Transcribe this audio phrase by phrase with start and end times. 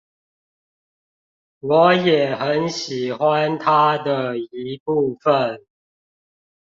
[1.59, 5.63] 我也很喜歡他的一部分